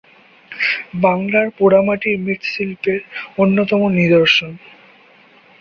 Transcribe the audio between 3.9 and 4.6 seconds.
নিদর্শন।